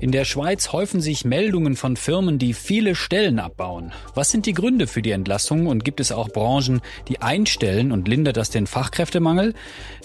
In 0.00 0.12
der 0.12 0.24
Schweiz 0.24 0.72
häufen 0.72 1.02
sich 1.02 1.26
Meldungen 1.26 1.76
von 1.76 1.94
Firmen, 1.94 2.38
die 2.38 2.54
viele 2.54 2.94
Stellen 2.94 3.38
abbauen. 3.38 3.92
Was 4.14 4.30
sind 4.30 4.46
die 4.46 4.54
Gründe 4.54 4.86
für 4.86 5.02
die 5.02 5.10
Entlassung 5.10 5.66
und 5.66 5.84
gibt 5.84 6.00
es 6.00 6.10
auch 6.10 6.30
Branchen, 6.30 6.80
die 7.08 7.20
einstellen 7.20 7.92
und 7.92 8.08
lindert 8.08 8.38
das 8.38 8.48
den 8.48 8.66
Fachkräftemangel? 8.66 9.52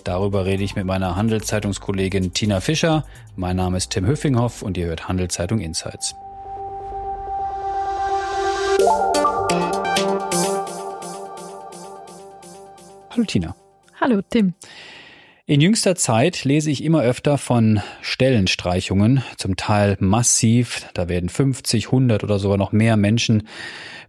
Darüber 0.03 0.45
rede 0.45 0.63
ich 0.63 0.75
mit 0.75 0.85
meiner 0.85 1.15
Handelszeitungskollegin 1.15 2.33
Tina 2.33 2.59
Fischer. 2.59 3.05
Mein 3.37 3.55
Name 3.55 3.77
ist 3.77 3.91
Tim 3.91 4.05
Höffinghoff 4.05 4.63
und 4.63 4.75
ihr 4.77 4.87
hört 4.87 5.07
Handelszeitung 5.07 5.61
Insights. 5.61 6.13
Hallo 13.11 13.23
Tina. 13.25 13.55
Hallo 14.01 14.21
Tim. 14.29 14.53
In 15.47 15.61
jüngster 15.61 15.95
Zeit 15.95 16.43
lese 16.43 16.71
ich 16.71 16.83
immer 16.83 17.03
öfter 17.03 17.37
von 17.37 17.79
Stellenstreichungen, 18.01 19.23
zum 19.37 19.55
Teil 19.55 19.95
massiv. 19.99 20.87
Da 20.95 21.07
werden 21.07 21.29
50, 21.29 21.85
100 21.85 22.23
oder 22.23 22.39
sogar 22.39 22.57
noch 22.57 22.71
mehr 22.71 22.97
Menschen 22.97 23.47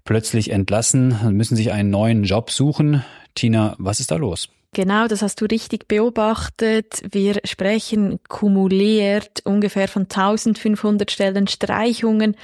plötzlich 0.05 0.51
entlassen 0.51 1.15
und 1.23 1.35
müssen 1.37 1.55
sich 1.55 1.73
einen 1.73 1.91
neuen 1.91 2.25
Job 2.25 2.51
suchen. 2.51 3.05
Tina, 3.35 3.75
was 3.77 4.01
ist 4.01 4.13
da 4.13 4.17
los? 4.17 4.49
Genau, 4.73 5.09
das 5.09 5.21
hast 5.21 5.43
du 5.43 5.45
richtig 5.45 5.89
beobachtet. 5.89 7.03
Wir 7.11 7.39
sprechen 7.45 8.19
kumuliert 8.29 9.43
ungefähr 9.45 9.89
von 9.89 10.05
1500 10.05 11.11
Stellenstreichungen. 11.11 12.35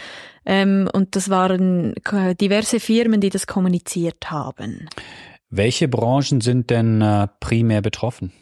Ähm, 0.45 0.87
und 0.93 1.17
das 1.17 1.31
waren 1.31 1.95
diverse 2.39 2.79
Firmen, 2.79 3.23
die 3.23 3.31
das 3.31 3.47
kommuniziert 3.47 4.31
haben. 4.31 4.91
Welche 5.49 5.89
Branchen 5.89 6.43
sind 6.43 6.69
denn 6.69 7.01
äh, 7.01 7.29
primär 7.41 7.81
betroffen? 7.81 8.33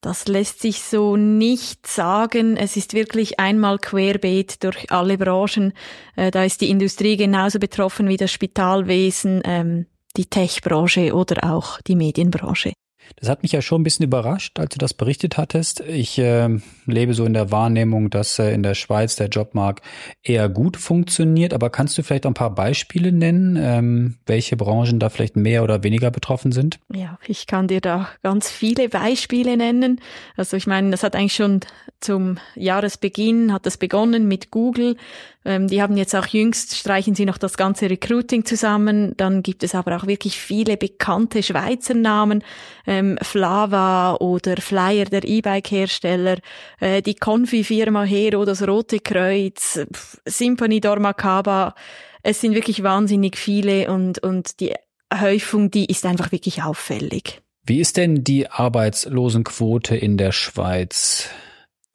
Das 0.00 0.28
lässt 0.28 0.60
sich 0.60 0.82
so 0.82 1.16
nicht 1.16 1.86
sagen. 1.86 2.56
Es 2.56 2.76
ist 2.76 2.94
wirklich 2.94 3.38
einmal 3.38 3.78
querbeet 3.78 4.64
durch 4.64 4.90
alle 4.90 5.18
Branchen. 5.18 5.74
Äh, 6.16 6.30
da 6.30 6.44
ist 6.44 6.62
die 6.62 6.70
Industrie 6.70 7.18
genauso 7.18 7.58
betroffen 7.58 8.08
wie 8.08 8.16
das 8.16 8.32
Spitalwesen, 8.32 9.42
ähm, 9.44 9.86
die 10.16 10.24
Tech-Branche 10.24 11.14
oder 11.14 11.52
auch 11.52 11.80
die 11.82 11.96
Medienbranche. 11.96 12.72
Das 13.16 13.28
hat 13.28 13.42
mich 13.42 13.52
ja 13.52 13.62
schon 13.62 13.80
ein 13.80 13.84
bisschen 13.84 14.06
überrascht, 14.06 14.58
als 14.58 14.74
du 14.74 14.78
das 14.78 14.94
berichtet 14.94 15.36
hattest. 15.36 15.80
Ich 15.80 16.18
äh, 16.18 16.48
lebe 16.86 17.14
so 17.14 17.24
in 17.24 17.34
der 17.34 17.50
Wahrnehmung, 17.50 18.10
dass 18.10 18.38
äh, 18.38 18.52
in 18.52 18.62
der 18.62 18.74
Schweiz 18.74 19.16
der 19.16 19.28
Jobmarkt 19.28 19.84
eher 20.22 20.48
gut 20.48 20.76
funktioniert. 20.76 21.54
Aber 21.54 21.70
kannst 21.70 21.96
du 21.98 22.02
vielleicht 22.02 22.26
ein 22.26 22.34
paar 22.34 22.54
Beispiele 22.54 23.12
nennen, 23.12 23.56
ähm, 23.60 24.16
welche 24.26 24.56
Branchen 24.56 24.98
da 24.98 25.08
vielleicht 25.08 25.36
mehr 25.36 25.62
oder 25.62 25.82
weniger 25.82 26.10
betroffen 26.10 26.52
sind? 26.52 26.78
Ja, 26.92 27.18
ich 27.26 27.46
kann 27.46 27.68
dir 27.68 27.80
da 27.80 28.08
ganz 28.22 28.50
viele 28.50 28.88
Beispiele 28.88 29.56
nennen. 29.56 30.00
Also 30.36 30.56
ich 30.56 30.66
meine, 30.66 30.90
das 30.90 31.02
hat 31.02 31.16
eigentlich 31.16 31.34
schon 31.34 31.60
zum 32.00 32.38
Jahresbeginn 32.54 33.52
hat 33.52 33.66
das 33.66 33.76
begonnen 33.76 34.26
mit 34.26 34.50
Google. 34.50 34.96
Ähm, 35.44 35.68
die 35.68 35.80
haben 35.80 35.96
jetzt 35.96 36.14
auch 36.14 36.26
jüngst, 36.26 36.76
streichen 36.76 37.14
sie 37.14 37.24
noch 37.24 37.38
das 37.38 37.56
ganze 37.56 37.88
Recruiting 37.88 38.44
zusammen. 38.44 39.14
Dann 39.16 39.42
gibt 39.42 39.62
es 39.62 39.74
aber 39.74 39.96
auch 39.96 40.06
wirklich 40.06 40.38
viele 40.38 40.76
bekannte 40.76 41.42
Schweizer 41.42 41.94
Namen. 41.94 42.44
Ähm, 42.86 43.18
Flava 43.22 44.16
oder 44.16 44.56
Flyer, 44.58 45.06
der 45.06 45.24
E-Bike-Hersteller, 45.24 46.38
äh, 46.80 47.00
die 47.00 47.14
Confi-Firma 47.14 48.02
Hero, 48.04 48.44
das 48.44 48.66
Rote 48.66 49.00
Kreuz, 49.00 49.80
Symphony 50.26 50.80
Dormakaba. 50.80 51.74
Es 52.22 52.40
sind 52.40 52.54
wirklich 52.54 52.82
wahnsinnig 52.82 53.38
viele 53.38 53.90
und, 53.90 54.18
und 54.18 54.60
die 54.60 54.74
Häufung, 55.12 55.70
die 55.70 55.86
ist 55.86 56.04
einfach 56.04 56.32
wirklich 56.32 56.62
auffällig. 56.62 57.40
Wie 57.64 57.80
ist 57.80 57.96
denn 57.96 58.24
die 58.24 58.50
Arbeitslosenquote 58.50 59.96
in 59.96 60.16
der 60.16 60.32
Schweiz? 60.32 61.30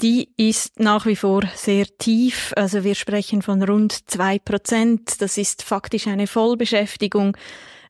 Die 0.01 0.29
ist 0.37 0.79
nach 0.79 1.05
wie 1.05 1.15
vor 1.15 1.43
sehr 1.55 1.85
tief. 1.97 2.53
Also 2.55 2.83
wir 2.83 2.95
sprechen 2.95 3.41
von 3.41 3.63
rund 3.63 4.09
zwei 4.09 4.39
Prozent. 4.39 5.21
Das 5.21 5.37
ist 5.37 5.63
faktisch 5.63 6.07
eine 6.07 6.27
Vollbeschäftigung. 6.27 7.37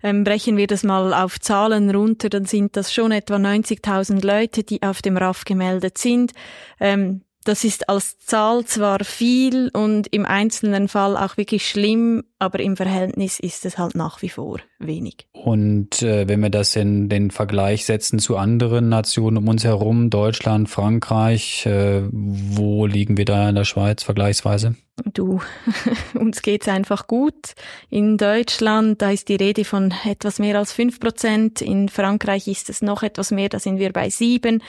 Ähm, 0.03 0.23
brechen 0.23 0.55
wir 0.55 0.67
das 0.67 0.83
mal 0.83 1.15
auf 1.15 1.39
Zahlen 1.39 1.89
runter, 1.89 2.29
dann 2.29 2.45
sind 2.45 2.77
das 2.77 2.93
schon 2.93 3.11
etwa 3.11 3.37
90.000 3.37 4.23
Leute, 4.23 4.63
die 4.63 4.83
auf 4.83 5.01
dem 5.01 5.17
RAF 5.17 5.45
gemeldet 5.45 5.97
sind. 5.97 6.33
Ähm, 6.79 7.21
das 7.45 7.63
ist 7.63 7.89
als 7.89 8.17
Zahl 8.19 8.65
zwar 8.65 9.03
viel 9.03 9.69
und 9.69 10.07
im 10.07 10.25
einzelnen 10.25 10.87
Fall 10.87 11.15
auch 11.15 11.37
wirklich 11.37 11.67
schlimm, 11.67 12.23
aber 12.39 12.59
im 12.59 12.75
Verhältnis 12.75 13.39
ist 13.39 13.65
es 13.65 13.77
halt 13.77 13.95
nach 13.95 14.21
wie 14.21 14.29
vor 14.29 14.59
wenig. 14.79 15.27
Und 15.31 16.01
äh, 16.01 16.27
wenn 16.27 16.41
wir 16.41 16.49
das 16.49 16.75
in 16.75 17.07
den 17.07 17.31
Vergleich 17.31 17.85
setzen 17.85 18.19
zu 18.19 18.35
anderen 18.35 18.89
Nationen 18.89 19.37
um 19.37 19.47
uns 19.47 19.63
herum, 19.63 20.09
Deutschland, 20.09 20.69
Frankreich, 20.69 21.65
äh, 21.65 22.01
wo 22.11 22.85
liegen 22.87 23.15
wir 23.15 23.25
da 23.25 23.47
in 23.47 23.55
der 23.55 23.63
Schweiz 23.63 24.03
vergleichsweise? 24.03 24.75
Du, 25.13 25.41
uns 26.13 26.41
geht's 26.41 26.67
einfach 26.67 27.05
gut. 27.05 27.53
In 27.89 28.17
Deutschland, 28.17 29.01
da 29.01 29.11
ist 29.11 29.29
die 29.29 29.35
Rede 29.35 29.65
von 29.65 29.93
etwas 30.05 30.39
mehr 30.39 30.57
als 30.57 30.73
fünf 30.73 30.99
Prozent. 30.99 31.61
In 31.61 31.89
Frankreich 31.89 32.47
ist 32.47 32.69
es 32.69 32.81
noch 32.81 33.03
etwas 33.03 33.31
mehr, 33.31 33.49
da 33.49 33.59
sind 33.59 33.77
wir 33.77 33.93
bei 33.93 34.09
sieben. 34.09 34.63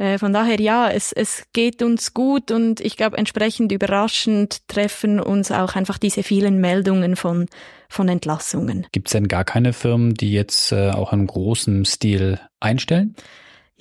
Äh, 0.00 0.16
von 0.18 0.32
daher 0.32 0.58
ja, 0.58 0.88
es, 0.88 1.12
es 1.12 1.44
geht 1.52 1.82
uns 1.82 2.14
gut 2.14 2.50
und 2.50 2.80
ich 2.80 2.96
glaube 2.96 3.18
entsprechend 3.18 3.70
überraschend 3.70 4.66
treffen 4.66 5.20
uns 5.20 5.52
auch 5.52 5.76
einfach 5.76 5.98
diese 5.98 6.22
vielen 6.22 6.58
Meldungen 6.58 7.16
von, 7.16 7.46
von 7.88 8.08
Entlassungen. 8.08 8.86
Gibt 8.92 9.08
es 9.08 9.12
denn 9.12 9.28
gar 9.28 9.44
keine 9.44 9.74
Firmen, 9.74 10.14
die 10.14 10.32
jetzt 10.32 10.72
äh, 10.72 10.90
auch 10.90 11.12
in 11.12 11.26
großem 11.26 11.84
Stil 11.84 12.40
einstellen? 12.60 13.14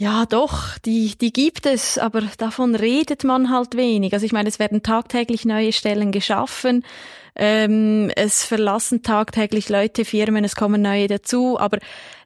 Ja, 0.02 0.26
doch, 0.26 0.78
die, 0.78 1.18
die 1.18 1.34
gibt 1.34 1.66
es, 1.66 1.98
aber 1.98 2.22
davon 2.38 2.74
redet 2.74 3.26
man 3.26 3.50
halt 3.50 3.76
wenig. 3.76 4.14
Also 4.14 4.26
ich 4.26 4.32
meine, 4.32 4.48
es 4.48 4.58
werden 4.58 4.82
tagtäglich 4.82 5.44
neue 5.44 5.74
Stellen 5.74 6.14
geschaffen, 6.14 6.86
ähm, 7.36 8.10
es 8.16 8.46
verlassen 8.46 9.04
tagtäglich 9.04 9.68
Leute, 9.68 10.06
Firmen, 10.06 10.46
es 10.46 10.56
kommen 10.56 10.82
neue 10.82 11.08
dazu, 11.08 11.60
aber 11.60 11.80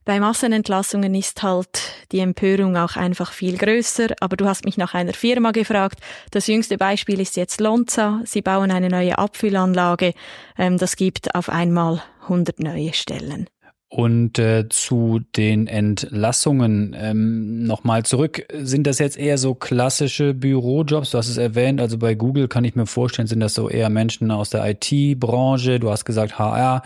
bei 0.06 0.20
Massenentlassungen 0.20 1.16
ist 1.16 1.42
halt 1.42 1.82
die 2.12 2.20
Empörung 2.20 2.78
auch 2.78 2.96
einfach 2.96 3.32
viel 3.32 3.58
größer. 3.58 4.10
Aber 4.20 4.38
du 4.38 4.46
hast 4.46 4.66
mich 4.66 4.78
nach 4.78 4.94
einer 4.94 5.14
Firma 5.14 5.50
gefragt. 5.52 6.00
Das 6.30 6.46
jüngste 6.46 6.78
Beispiel 6.78 7.22
ist 7.22 7.38
jetzt 7.38 7.60
Lonza. 7.60 8.22
Sie 8.26 8.44
bauen 8.44 8.70
eine 8.70 8.90
neue 8.90 9.18
Abfüllanlage. 9.18 10.14
Ähm, 10.60 10.78
das 10.78 10.96
gibt 10.96 11.34
auf 11.34 11.50
einmal 11.50 12.04
100 12.24 12.60
neue 12.60 12.94
Stellen. 12.94 13.48
Und 13.96 14.40
äh, 14.40 14.68
zu 14.70 15.20
den 15.38 15.68
Entlassungen 15.68 16.96
ähm, 16.98 17.64
nochmal 17.64 18.02
zurück. 18.02 18.44
Sind 18.52 18.88
das 18.88 18.98
jetzt 18.98 19.20
eher 19.20 19.38
so 19.38 19.54
klassische 19.54 20.34
Bürojobs? 20.34 21.12
Du 21.12 21.20
hast 21.20 21.30
es 21.30 21.38
erwähnt, 21.38 21.80
also 21.80 22.00
bei 22.00 22.16
Google 22.16 22.48
kann 22.48 22.64
ich 22.64 22.74
mir 22.76 22.88
vorstellen, 22.88 23.28
sind 23.28 23.40
das 23.40 23.54
so 23.54 23.70
eher 23.70 23.92
Menschen 23.92 24.32
aus 24.32 24.50
der 24.50 24.68
IT-Branche. 24.68 25.80
Du 25.80 25.92
hast 25.92 26.06
gesagt, 26.06 26.40
HR 26.40 26.82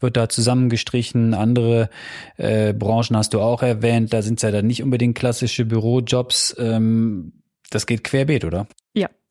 wird 0.00 0.18
da 0.18 0.28
zusammengestrichen. 0.28 1.32
Andere 1.32 1.88
äh, 2.36 2.74
Branchen 2.74 3.16
hast 3.16 3.32
du 3.32 3.40
auch 3.40 3.62
erwähnt. 3.62 4.12
Da 4.12 4.20
sind 4.20 4.38
es 4.38 4.42
ja 4.42 4.50
dann 4.50 4.66
nicht 4.66 4.82
unbedingt 4.82 5.16
klassische 5.16 5.64
Bürojobs. 5.64 6.54
Ähm, 6.58 7.32
das 7.70 7.86
geht 7.86 8.04
querbeet, 8.04 8.44
oder? 8.44 8.66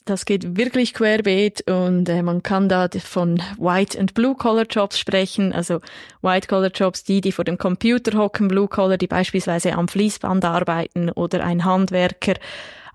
Das 0.09 0.25
geht 0.25 0.58
wirklich 0.58 0.96
querbeet 0.96 1.70
und 1.70 2.09
äh, 2.09 2.24
man 2.24 2.42
kann 2.42 2.68
da 2.68 2.90
von 3.00 3.44
White 3.59 4.00
and 4.00 4.16
Blue 4.16 4.34
Collar 4.34 4.66
Jobs 4.68 4.97
sprechen. 4.97 5.53
Also 5.53 5.81
White 6.24 6.47
Collar 6.47 6.72
Jobs, 6.74 7.03
die, 7.03 7.22
die 7.22 7.31
vor 7.31 7.46
dem 7.46 7.59
Computer 7.59 8.18
hocken, 8.18 8.47
Blue 8.47 8.68
Collar, 8.68 8.97
die 8.97 9.06
beispielsweise 9.06 9.74
am 9.74 9.88
Fließband 9.88 10.44
arbeiten 10.46 11.12
oder 11.12 11.44
ein 11.44 11.64
Handwerker. 11.64 12.34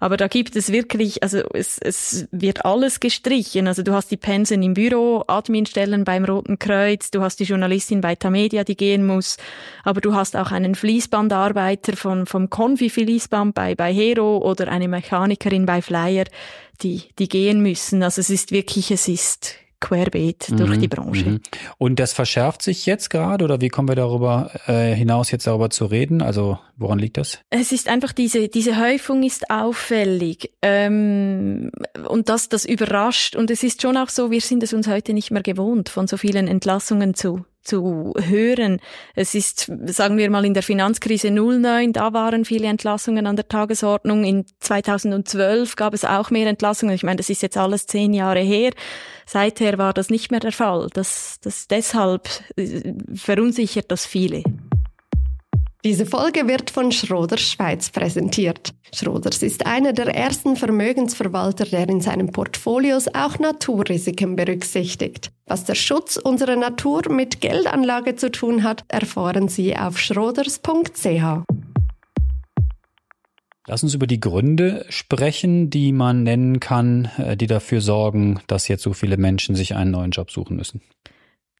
Aber 0.04 0.18
da 0.18 0.28
gibt 0.28 0.54
es 0.54 0.70
wirklich, 0.70 1.22
also 1.22 1.38
es, 1.54 1.78
es 1.78 2.28
wird 2.30 2.66
alles 2.66 3.00
gestrichen. 3.00 3.66
Also 3.66 3.82
du 3.82 3.94
hast 3.94 4.10
die 4.10 4.18
Pensen 4.18 4.62
im 4.62 4.74
Büro, 4.74 5.24
Adminstellen 5.28 6.04
beim 6.04 6.26
Roten 6.26 6.58
Kreuz, 6.58 7.10
du 7.10 7.22
hast 7.22 7.40
die 7.40 7.44
Journalistin 7.44 8.02
bei 8.02 8.14
Tamedia, 8.14 8.64
die 8.64 8.76
gehen 8.76 9.06
muss, 9.06 9.38
aber 9.82 10.02
du 10.02 10.14
hast 10.14 10.36
auch 10.36 10.52
einen 10.52 10.74
Fließbandarbeiter 10.74 11.96
von, 11.96 12.26
vom 12.26 12.50
Konfi-Fließband 12.50 13.54
bei, 13.54 13.74
bei 13.74 13.94
Hero 13.94 14.36
oder 14.46 14.68
eine 14.68 14.88
Mechanikerin 14.88 15.64
bei 15.64 15.80
Flyer, 15.80 16.26
die, 16.82 17.04
die 17.18 17.30
gehen 17.30 17.62
müssen. 17.62 18.02
Also 18.02 18.20
es 18.20 18.28
ist 18.28 18.52
wirklich, 18.52 18.90
es 18.90 19.08
ist 19.08 19.54
querbeet 19.84 20.50
mhm, 20.50 20.56
durch 20.56 20.78
die 20.78 20.88
Branche. 20.88 21.26
Mhm. 21.26 21.40
Und 21.78 22.00
das 22.00 22.12
verschärft 22.12 22.62
sich 22.62 22.86
jetzt 22.86 23.10
gerade 23.10 23.44
oder 23.44 23.60
wie 23.60 23.68
kommen 23.68 23.88
wir 23.88 23.94
darüber 23.94 24.50
äh, 24.66 24.94
hinaus 24.94 25.30
jetzt 25.30 25.46
darüber 25.46 25.70
zu 25.70 25.84
reden? 25.86 26.22
Also 26.22 26.58
woran 26.76 26.98
liegt 26.98 27.18
das? 27.18 27.40
Es 27.50 27.70
ist 27.70 27.88
einfach 27.88 28.12
diese 28.12 28.48
diese 28.48 28.80
Häufung 28.80 29.22
ist 29.22 29.50
auffällig 29.50 30.52
ähm, 30.62 31.70
und 32.08 32.28
das 32.28 32.48
das 32.48 32.64
überrascht 32.64 33.36
und 33.36 33.50
es 33.50 33.62
ist 33.62 33.82
schon 33.82 33.96
auch 33.96 34.08
so, 34.08 34.30
wir 34.30 34.40
sind 34.40 34.62
es 34.62 34.72
uns 34.72 34.88
heute 34.88 35.12
nicht 35.12 35.30
mehr 35.30 35.42
gewohnt, 35.42 35.88
von 35.88 36.06
so 36.06 36.16
vielen 36.16 36.48
Entlassungen 36.48 37.14
zu 37.14 37.44
zu 37.64 38.14
hören. 38.18 38.80
Es 39.14 39.34
ist, 39.34 39.70
sagen 39.86 40.16
wir 40.16 40.30
mal, 40.30 40.44
in 40.44 40.54
der 40.54 40.62
Finanzkrise 40.62 41.30
09, 41.30 41.92
da 41.92 42.12
waren 42.12 42.44
viele 42.44 42.68
Entlassungen 42.68 43.26
an 43.26 43.36
der 43.36 43.48
Tagesordnung. 43.48 44.24
In 44.24 44.44
2012 44.60 45.76
gab 45.76 45.94
es 45.94 46.04
auch 46.04 46.30
mehr 46.30 46.48
Entlassungen. 46.48 46.94
Ich 46.94 47.02
meine, 47.02 47.16
das 47.16 47.30
ist 47.30 47.42
jetzt 47.42 47.56
alles 47.56 47.86
zehn 47.86 48.12
Jahre 48.12 48.40
her. 48.40 48.72
Seither 49.26 49.78
war 49.78 49.92
das 49.92 50.10
nicht 50.10 50.30
mehr 50.30 50.40
der 50.40 50.52
Fall. 50.52 50.88
Das, 50.92 51.38
das 51.42 51.66
deshalb 51.66 52.28
äh, 52.56 52.92
verunsichert 53.14 53.90
das 53.90 54.06
viele. 54.06 54.42
Diese 55.84 56.06
Folge 56.06 56.48
wird 56.48 56.70
von 56.70 56.92
Schroders 56.92 57.42
Schweiz 57.42 57.90
präsentiert. 57.90 58.72
Schroders 58.94 59.42
ist 59.42 59.66
einer 59.66 59.92
der 59.92 60.06
ersten 60.14 60.56
Vermögensverwalter, 60.56 61.66
der 61.66 61.86
in 61.90 62.00
seinen 62.00 62.32
Portfolios 62.32 63.06
auch 63.08 63.38
Naturrisiken 63.38 64.34
berücksichtigt. 64.34 65.30
Was 65.44 65.66
der 65.66 65.74
Schutz 65.74 66.16
unserer 66.16 66.56
Natur 66.56 67.02
mit 67.10 67.42
Geldanlage 67.42 68.16
zu 68.16 68.30
tun 68.30 68.62
hat, 68.62 68.86
erfahren 68.88 69.48
Sie 69.48 69.76
auf 69.76 69.98
schroders.ch. 69.98 71.44
Lass 73.66 73.82
uns 73.82 73.94
über 73.94 74.06
die 74.06 74.20
Gründe 74.20 74.86
sprechen, 74.88 75.68
die 75.68 75.92
man 75.92 76.22
nennen 76.22 76.60
kann, 76.60 77.10
äh, 77.18 77.36
die 77.36 77.46
dafür 77.46 77.82
sorgen, 77.82 78.40
dass 78.46 78.68
jetzt 78.68 78.82
so 78.82 78.94
viele 78.94 79.18
Menschen 79.18 79.54
sich 79.54 79.74
einen 79.74 79.90
neuen 79.90 80.12
Job 80.12 80.30
suchen 80.30 80.56
müssen. 80.56 80.80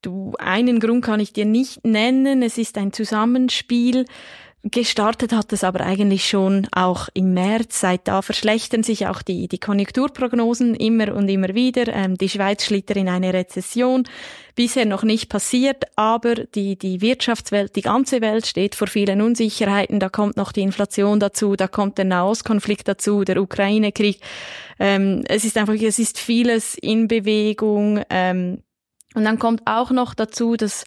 Du, 0.05 0.35
einen 0.39 0.81
Grund 0.81 1.03
kann 1.03 1.19
ich 1.19 1.33
dir 1.33 1.47
nicht 1.47 1.83
nennen. 1.83 2.43
Es 2.43 2.59
ist 2.59 2.77
ein 2.77 2.93
Zusammenspiel. 2.93 4.05
Gestartet 4.71 5.33
hat 5.33 5.51
es 5.55 5.65
aber 5.65 5.81
eigentlich 5.81 6.29
schon 6.29 6.69
auch 6.73 7.09
im 7.15 7.33
März. 7.33 7.81
Seit 7.81 8.07
da 8.07 8.21
verschlechtern 8.21 8.83
sich 8.83 9.07
auch 9.07 9.23
die, 9.23 9.49
die 9.49 9.59
Konjunkturprognosen 9.59 10.75
immer 10.75 11.15
und 11.15 11.31
immer 11.31 11.55
wieder. 11.55 11.89
Ähm, 11.89 12.19
die 12.19 12.29
Schweiz 12.29 12.67
schlittert 12.67 12.99
in 12.99 13.09
eine 13.09 13.33
Rezession. 13.33 14.05
Bisher 14.55 14.85
noch 14.85 15.05
nicht 15.05 15.31
passiert, 15.31 15.85
aber 15.97 16.35
die, 16.35 16.79
die 16.79 17.01
Wirtschaftswelt, 17.01 17.77
die 17.77 17.83
ganze 17.83 18.21
Welt 18.21 18.47
steht 18.47 18.75
vor 18.75 18.89
vielen 18.89 19.23
Unsicherheiten. 19.23 20.01
Da 20.01 20.11
kommt 20.11 20.37
noch 20.37 20.53
die 20.53 20.63
Inflation 20.63 21.19
dazu, 21.19 21.57
da 21.57 21.67
kommt 21.67 21.97
der 21.97 22.05
Nahostkonflikt 22.05 22.87
dazu, 22.89 23.25
der 23.25 23.41
Ukraine-Krieg. 23.41 24.21
Ähm, 24.79 25.25
es 25.29 25.45
ist 25.45 25.57
einfach, 25.57 25.75
es 25.75 25.99
ist 25.99 26.19
vieles 26.19 26.75
in 26.75 27.09
Bewegung. 27.09 28.03
Ähm, 28.11 28.59
und 29.15 29.25
dann 29.25 29.39
kommt 29.39 29.63
auch 29.67 29.91
noch 29.91 30.15
dazu, 30.15 30.57
dass 30.57 30.85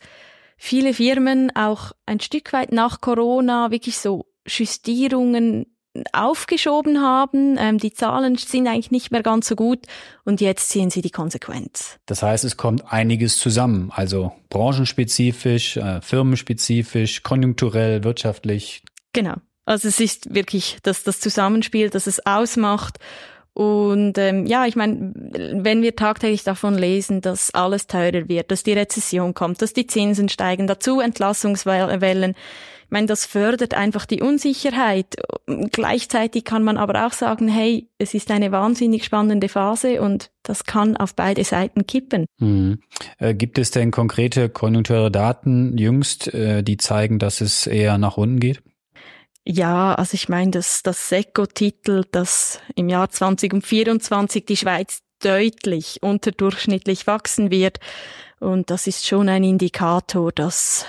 viele 0.57 0.93
Firmen 0.93 1.55
auch 1.55 1.91
ein 2.05 2.19
Stück 2.19 2.53
weit 2.53 2.71
nach 2.71 3.01
Corona 3.01 3.71
wirklich 3.71 3.97
so 3.97 4.25
Justierungen 4.47 5.65
aufgeschoben 6.13 7.01
haben. 7.01 7.57
Ähm, 7.59 7.77
die 7.77 7.93
Zahlen 7.93 8.37
sind 8.37 8.67
eigentlich 8.67 8.91
nicht 8.91 9.11
mehr 9.11 9.23
ganz 9.23 9.47
so 9.47 9.55
gut 9.55 9.79
und 10.25 10.41
jetzt 10.41 10.69
ziehen 10.69 10.89
sie 10.89 11.01
die 11.01 11.09
Konsequenz. 11.09 11.97
Das 12.05 12.21
heißt, 12.21 12.43
es 12.43 12.57
kommt 12.57 12.91
einiges 12.91 13.37
zusammen, 13.37 13.91
also 13.93 14.33
branchenspezifisch, 14.49 15.77
äh, 15.77 16.01
firmenspezifisch, 16.01 17.23
konjunkturell, 17.23 18.03
wirtschaftlich. 18.03 18.83
Genau. 19.13 19.35
Also 19.65 19.87
es 19.87 19.99
ist 19.99 20.33
wirklich 20.33 20.77
das, 20.83 21.03
das 21.03 21.19
Zusammenspiel, 21.19 21.89
das 21.89 22.07
es 22.07 22.25
ausmacht. 22.25 22.99
Und 23.57 24.19
ähm, 24.19 24.45
ja, 24.45 24.67
ich 24.67 24.75
meine, 24.75 25.13
wenn 25.15 25.81
wir 25.81 25.95
tagtäglich 25.95 26.43
davon 26.43 26.75
lesen, 26.75 27.21
dass 27.21 27.51
alles 27.55 27.87
teurer 27.87 28.29
wird, 28.29 28.51
dass 28.51 28.61
die 28.61 28.73
Rezession 28.73 29.33
kommt, 29.33 29.63
dass 29.63 29.73
die 29.73 29.87
Zinsen 29.87 30.29
steigen, 30.29 30.67
dazu 30.67 30.99
Entlassungswellen, 30.99 32.35
ich 32.87 32.91
meine, 32.91 33.07
das 33.07 33.25
fördert 33.25 33.73
einfach 33.73 34.05
die 34.05 34.21
Unsicherheit. 34.21 35.15
Gleichzeitig 35.71 36.45
kann 36.45 36.63
man 36.63 36.77
aber 36.77 37.07
auch 37.07 37.13
sagen, 37.13 37.47
hey, 37.47 37.89
es 37.97 38.13
ist 38.13 38.29
eine 38.29 38.51
wahnsinnig 38.51 39.03
spannende 39.03 39.49
Phase 39.49 40.01
und 40.03 40.29
das 40.43 40.65
kann 40.65 40.95
auf 40.95 41.15
beide 41.15 41.43
Seiten 41.43 41.87
kippen. 41.87 42.27
Äh, 43.17 43.33
gibt 43.33 43.57
es 43.57 43.71
denn 43.71 43.89
konkrete 43.89 44.49
konjunkturelle 44.49 45.09
Daten 45.09 45.79
jüngst, 45.79 46.31
äh, 46.31 46.61
die 46.61 46.77
zeigen, 46.77 47.17
dass 47.17 47.41
es 47.41 47.65
eher 47.65 47.97
nach 47.97 48.17
unten 48.17 48.39
geht? 48.39 48.61
Ja, 49.49 49.95
also 49.95 50.15
ich 50.15 50.27
meine, 50.27 50.51
das, 50.51 50.83
das 50.83 51.07
SECO 51.07 51.45
titelt, 51.45 52.09
im 52.75 52.89
Jahr 52.89 53.09
2024 53.09 54.45
die 54.45 54.57
Schweiz 54.57 54.99
deutlich 55.23 55.99
unterdurchschnittlich 56.01 57.07
wachsen 57.07 57.49
wird. 57.49 57.79
Und 58.41 58.69
das 58.69 58.87
ist 58.87 59.07
schon 59.07 59.29
ein 59.29 59.45
Indikator, 59.45 60.33
dass 60.33 60.85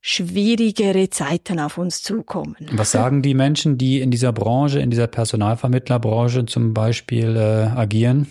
schwierigere 0.00 1.10
Zeiten 1.10 1.58
auf 1.58 1.76
uns 1.76 2.00
zukommen. 2.02 2.54
Was 2.72 2.92
sagen 2.92 3.22
die 3.22 3.34
Menschen, 3.34 3.76
die 3.76 4.00
in 4.00 4.12
dieser 4.12 4.32
Branche, 4.32 4.78
in 4.78 4.90
dieser 4.90 5.08
Personalvermittlerbranche 5.08 6.46
zum 6.46 6.74
Beispiel 6.74 7.34
äh, 7.36 7.76
agieren? 7.76 8.28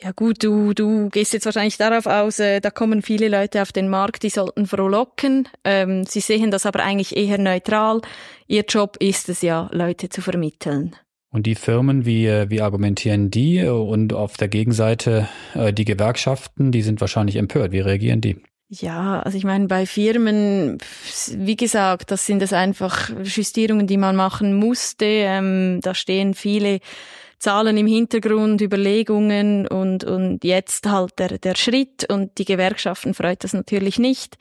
Ja 0.00 0.12
gut, 0.12 0.44
du, 0.44 0.74
du 0.74 1.08
gehst 1.08 1.32
jetzt 1.32 1.44
wahrscheinlich 1.44 1.76
darauf 1.76 2.06
aus, 2.06 2.38
äh, 2.38 2.60
da 2.60 2.70
kommen 2.70 3.02
viele 3.02 3.28
Leute 3.28 3.62
auf 3.62 3.72
den 3.72 3.88
Markt, 3.88 4.22
die 4.22 4.30
sollten 4.30 4.66
frohlocken. 4.66 5.48
Ähm, 5.64 6.04
sie 6.04 6.20
sehen 6.20 6.52
das 6.52 6.66
aber 6.66 6.84
eigentlich 6.84 7.16
eher 7.16 7.38
neutral. 7.38 8.00
Ihr 8.46 8.64
Job 8.68 8.96
ist 9.00 9.28
es 9.28 9.42
ja, 9.42 9.68
Leute 9.72 10.08
zu 10.08 10.22
vermitteln. 10.22 10.94
Und 11.30 11.46
die 11.46 11.56
Firmen, 11.56 12.06
wie, 12.06 12.26
äh, 12.26 12.48
wie 12.48 12.60
argumentieren 12.60 13.32
die? 13.32 13.64
Und 13.64 14.12
auf 14.12 14.36
der 14.36 14.46
Gegenseite 14.46 15.28
äh, 15.54 15.72
die 15.72 15.84
Gewerkschaften, 15.84 16.70
die 16.70 16.82
sind 16.82 17.00
wahrscheinlich 17.00 17.34
empört. 17.34 17.72
Wie 17.72 17.80
reagieren 17.80 18.20
die? 18.20 18.40
Ja, 18.70 19.20
also 19.20 19.36
ich 19.36 19.44
meine, 19.44 19.66
bei 19.66 19.84
Firmen, 19.84 20.78
wie 21.36 21.56
gesagt, 21.56 22.10
das 22.10 22.24
sind 22.24 22.42
es 22.42 22.52
einfach 22.52 23.10
Justierungen, 23.24 23.86
die 23.86 23.96
man 23.96 24.14
machen 24.14 24.54
musste. 24.54 25.06
Ähm, 25.06 25.80
da 25.82 25.94
stehen 25.94 26.34
viele 26.34 26.80
Zahlen 27.38 27.76
im 27.76 27.86
Hintergrund, 27.86 28.60
Überlegungen 28.60 29.66
und, 29.66 30.04
und 30.04 30.42
jetzt 30.44 30.86
halt 30.86 31.18
der, 31.18 31.38
der 31.38 31.54
Schritt 31.56 32.10
und 32.10 32.36
die 32.38 32.44
Gewerkschaften 32.44 33.14
freut 33.14 33.44
das 33.44 33.52
natürlich 33.52 33.98
nicht. 33.98 34.36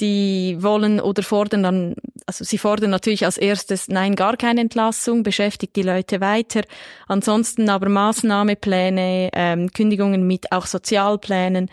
Die 0.00 0.56
wollen 0.58 1.00
oder 1.00 1.22
fordern 1.22 1.62
dann, 1.62 1.94
also 2.26 2.44
sie 2.44 2.58
fordern 2.58 2.90
natürlich 2.90 3.24
als 3.24 3.38
erstes, 3.38 3.86
nein, 3.86 4.16
gar 4.16 4.36
keine 4.36 4.60
Entlassung, 4.60 5.22
beschäftigt 5.22 5.76
die 5.76 5.82
Leute 5.82 6.20
weiter. 6.20 6.62
Ansonsten 7.06 7.68
aber 7.68 7.88
Maßnahmepläne, 7.88 9.30
ähm, 9.32 9.70
Kündigungen 9.70 10.26
mit 10.26 10.50
auch 10.50 10.66
Sozialplänen. 10.66 11.70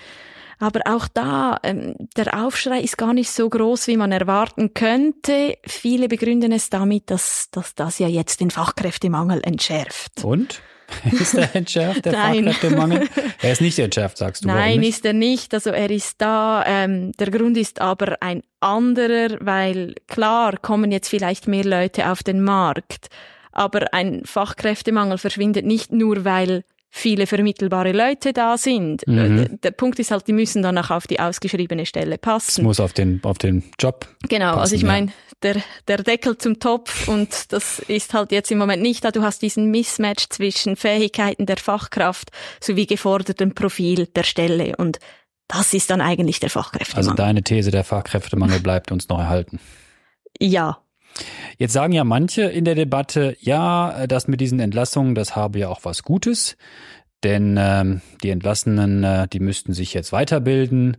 Aber 0.62 0.82
auch 0.86 1.08
da, 1.08 1.58
ähm, 1.64 1.96
der 2.16 2.46
Aufschrei 2.46 2.82
ist 2.82 2.96
gar 2.96 3.14
nicht 3.14 3.32
so 3.32 3.50
groß, 3.50 3.88
wie 3.88 3.98
man 3.98 4.12
erwarten 4.12 4.76
könnte. 4.76 5.58
Viele 5.66 6.08
begründen 6.08 6.52
es 6.52 6.70
damit, 6.70 7.10
dass, 7.10 7.50
dass 7.52 7.74
das 7.74 7.98
ja 7.98 8.08
jetzt 8.08 8.42
den 8.42 8.52
Fachkräftemangel 8.52 9.42
entschärft. 9.44 10.24
Und? 10.24 10.62
Ist 11.12 11.34
er 11.36 11.56
entschärft, 11.56 12.06
der 12.06 12.12
Nein. 12.12 12.46
Fachkräftemangel? 12.46 13.08
Er 13.42 13.52
ist 13.54 13.62
nicht 13.62 13.80
entschärft, 13.80 14.18
sagst 14.18 14.44
du. 14.44 14.50
Nein, 14.50 14.84
ist 14.84 15.06
er 15.06 15.14
nicht. 15.14 15.54
Also 15.54 15.70
er 15.72 15.90
ist 15.90 16.22
da. 16.22 16.64
Ähm, 16.68 17.14
der 17.14 17.32
Grund 17.32 17.58
ist 17.58 17.82
aber 17.82 18.18
ein 18.20 18.44
anderer, 18.60 19.38
weil 19.40 19.96
klar 20.08 20.58
kommen 20.58 20.92
jetzt 20.92 21.08
vielleicht 21.08 21.48
mehr 21.48 21.64
Leute 21.64 22.12
auf 22.12 22.24
den 22.24 22.44
Markt. 22.44 23.08
Aber 23.54 23.94
ein 23.94 24.24
Fachkräftemangel 24.26 25.18
verschwindet 25.18 25.66
nicht 25.66 25.92
nur, 25.92 26.24
weil 26.24 26.64
viele 26.92 27.26
vermittelbare 27.26 27.94
Leute 27.94 28.34
da 28.34 28.58
sind. 28.58 29.08
Mhm. 29.08 29.60
Der 29.64 29.72
Punkt 29.72 29.98
ist 29.98 30.12
halt, 30.12 30.28
die 30.28 30.34
müssen 30.34 30.62
dann 30.62 30.78
auch 30.78 30.92
auf 30.92 31.08
die 31.08 31.20
ausgeschriebene 31.20 31.86
Stelle 31.86 32.18
passen. 32.18 32.62
Es 32.62 32.64
muss 32.64 32.80
auf 32.80 32.94
den, 32.94 33.22
auf 33.24 33.38
den 33.38 33.64
Job. 33.80 34.06
Genau, 34.28 34.50
passen, 34.50 34.60
also 34.60 34.76
ich 34.76 34.82
ja. 34.82 34.88
meine, 34.88 35.14
der, 35.42 35.56
der 35.88 36.04
Deckel 36.04 36.38
zum 36.38 36.60
Topf 36.60 37.08
und 37.08 37.52
das 37.54 37.80
ist 37.80 38.14
halt 38.14 38.32
jetzt 38.32 38.52
im 38.52 38.58
Moment 38.58 38.84
nicht 38.84 39.04
da. 39.04 39.12
Du 39.12 39.24
hast 39.24 39.42
diesen 39.42 39.72
Mismatch 39.72 40.28
zwischen 40.30 40.76
Fähigkeiten 40.76 41.46
der 41.46 41.58
Fachkraft 41.58 42.30
sowie 42.60 42.86
gefordertem 42.86 43.56
Profil 43.56 44.08
der 44.08 44.24
Stelle 44.24 44.76
und 44.76 45.00
das 45.48 45.74
ist 45.74 45.90
dann 45.90 46.02
eigentlich 46.02 46.40
der 46.40 46.50
Fachkräftemangel. 46.50 47.10
Also 47.10 47.16
deine 47.16 47.44
These, 47.44 47.72
der 47.72 47.84
Fachkräftemangel 47.84 48.60
bleibt 48.60 48.92
uns 48.92 49.10
noch 49.10 49.20
erhalten. 49.20 49.60
Ja, 50.40 50.82
Jetzt 51.58 51.74
sagen 51.74 51.94
ja 51.94 52.04
manche 52.04 52.44
in 52.44 52.66
der 52.66 52.76
Debatte, 52.76 53.36
ja, 53.40 54.08
das 54.08 54.28
mit 54.28 54.42
diesen 54.42 54.60
Entlassungen, 54.60 55.16
das 55.16 55.36
habe 55.36 55.60
ja 55.60 55.70
auch 55.70 55.82
was 55.84 56.04
Gutes, 56.04 56.58
denn 57.24 57.58
ähm, 57.60 58.02
die 58.24 58.30
Entlassenen, 58.30 59.04
äh, 59.04 59.28
die 59.28 59.40
müssten 59.40 59.74
sich 59.74 59.94
jetzt 59.94 60.12
weiterbilden. 60.12 60.98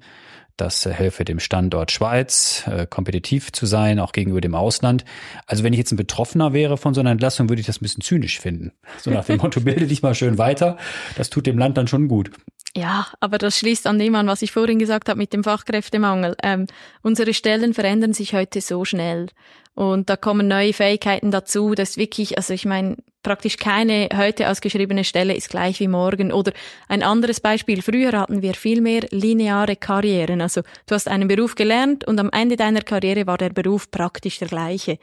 Das 0.57 0.87
äh, 0.87 0.93
helfe 0.93 1.25
dem 1.25 1.41
Standort 1.41 1.91
Schweiz, 1.91 2.65
äh, 2.67 2.87
kompetitiv 2.87 3.53
zu 3.53 3.67
sein, 3.67 3.99
auch 3.99 4.13
gegenüber 4.13 4.41
dem 4.41 4.55
Ausland. 4.55 5.05
Also 5.47 5.65
wenn 5.65 5.73
ich 5.73 5.79
jetzt 5.79 5.93
ein 5.93 5.97
Betroffener 5.97 6.53
wäre 6.53 6.77
von 6.77 6.95
so 6.95 7.01
einer 7.01 7.11
Entlassung, 7.11 7.49
würde 7.49 7.61
ich 7.61 7.67
das 7.67 7.79
ein 7.79 7.83
bisschen 7.83 8.03
zynisch 8.03 8.39
finden. 8.39 8.73
So 9.01 9.11
nach 9.11 9.25
dem 9.25 9.39
Motto, 9.39 9.61
bilde 9.65 9.87
dich 9.87 10.03
mal 10.03 10.15
schön 10.15 10.39
weiter. 10.39 10.77
Das 11.17 11.31
tut 11.31 11.47
dem 11.47 11.59
Land 11.59 11.77
dann 11.77 11.89
schon 11.89 12.07
gut. 12.07 12.31
Ja, 12.75 13.07
aber 13.21 13.37
das 13.37 13.59
schließt 13.59 13.87
an 13.87 13.99
dem 13.99 14.15
an, 14.15 14.27
was 14.27 14.41
ich 14.41 14.51
vorhin 14.51 14.79
gesagt 14.79 15.11
habe 15.11 15.19
mit 15.19 15.35
dem 15.35 15.45
Fachkräftemangel. 15.45 16.37
Ähm, 16.43 16.67
unsere 17.03 17.35
Stellen 17.35 17.75
verändern 17.75 18.15
sich 18.15 18.33
heute 18.33 18.63
so 18.63 18.87
schnell. 18.87 19.27
Und 19.75 20.09
da 20.09 20.17
kommen 20.17 20.49
neue 20.49 20.73
Fähigkeiten 20.73 21.31
dazu, 21.31 21.75
dass 21.75 21.99
wirklich, 21.99 22.39
also 22.39 22.55
ich 22.55 22.65
meine, 22.65 22.97
praktisch 23.23 23.59
keine 23.59 24.09
heute 24.15 24.49
ausgeschriebene 24.49 25.05
Stelle 25.05 25.35
ist 25.35 25.51
gleich 25.51 25.81
wie 25.81 25.89
morgen. 25.89 26.33
Oder 26.33 26.53
ein 26.89 27.03
anderes 27.03 27.41
Beispiel, 27.41 27.83
früher 27.83 28.13
hatten 28.13 28.41
wir 28.41 28.55
viel 28.55 28.81
mehr 28.81 29.03
lineare 29.11 29.77
Karrieren. 29.77 30.41
Also 30.41 30.63
du 30.87 30.95
hast 30.95 31.09
einen 31.09 31.29
Beruf 31.29 31.55
gelernt 31.55 32.07
und 32.07 32.19
am 32.19 32.31
Ende 32.31 32.57
deiner 32.57 32.81
Karriere 32.81 33.27
war 33.27 33.37
der 33.39 33.51
Beruf 33.51 33.91
praktisch 33.91 34.39
der 34.39 34.49
gleiche. 34.49 34.99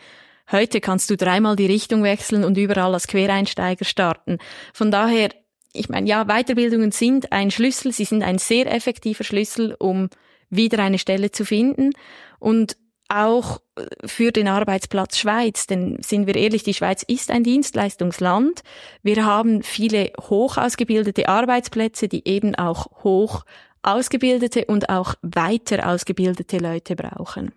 Heute 0.52 0.82
kannst 0.82 1.10
du 1.12 1.18
dreimal 1.18 1.56
die 1.56 1.68
Richtung 1.68 2.02
wechseln 2.02 2.44
und 2.44 2.58
überall 2.58 2.94
als 2.94 3.08
Quereinsteiger 3.08 3.86
starten. 3.86 4.40
Von 4.74 4.90
daher, 4.90 5.30
ich 5.74 5.90
meine, 5.90 6.08
ja, 6.08 6.26
Weiterbildungen 6.26 6.92
sind 6.92 7.32
ein 7.32 7.52
Schlüssel, 7.52 7.92
sie 7.92 8.06
sind 8.06 8.24
ein 8.24 8.38
sehr 8.38 8.72
effektiver 8.74 9.24
Schlüssel, 9.24 9.76
um 9.78 10.10
wieder 10.50 10.80
eine 10.80 10.98
Stelle 10.98 11.32
zu 11.32 11.46
finden. 11.46 11.92
Und 12.40 12.78
auch 13.10 13.60
äh, 13.76 13.86
für 14.06 14.32
den 14.32 14.48
Arbeitsplatz 14.48 15.18
Schweiz. 15.18 15.68
Denn 15.68 15.98
sind 16.02 16.28
wir 16.28 16.36
ehrlich, 16.36 16.64
die 16.64 16.74
Schweiz 16.74 17.04
ist 17.04 17.32
ein 17.32 17.44
Dienstleistungsland. 17.44 18.62
Wir 19.04 19.26
haben 19.26 19.64
viele 19.64 20.14
hoch 20.30 20.58
ausgebildete 20.58 21.28
Arbeitsplätze, 21.28 22.08
die 22.08 22.28
eben 22.28 22.56
auch 22.56 23.04
hoch 23.04 23.44
ausgebildete 23.82 24.66
und 24.66 24.90
auch 24.90 25.16
weiter 25.22 25.90
ausgebildete 25.90 26.58
Leute 26.58 26.96
brauchen. 26.96 27.52